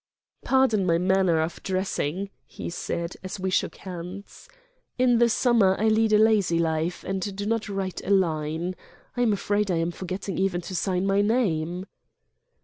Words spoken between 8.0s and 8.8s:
a line.